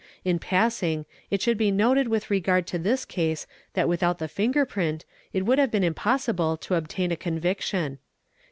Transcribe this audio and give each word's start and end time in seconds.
In 0.25 0.39
passing 0.39 1.05
it 1.29 1.43
should 1.43 1.59
be 1.59 1.69
noted 1.69 2.07
with 2.07 2.31
regard 2.31 2.65
to 2.65 2.79
this 2.79 3.05
case 3.05 3.45
that 3.75 3.87
without 3.87 4.17
the 4.17 4.27
finger 4.27 4.65
print 4.65 5.05
it 5.31 5.45
would 5.45 5.59
have 5.59 5.69
been 5.69 5.83
impossible 5.83 6.57
to 6.57 6.73
obtain 6.73 7.11
a 7.11 7.15
conviction. 7.15 7.99